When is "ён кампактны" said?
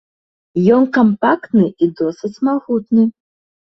0.77-1.67